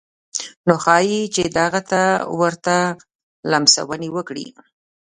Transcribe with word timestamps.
نو 0.67 0.73
ښايي 0.83 1.21
چې 1.35 1.41
دغه 1.59 1.81
ته 1.91 2.01
ورته 2.39 2.75
لمسونې 3.51 4.09
وکړي. 4.15 4.47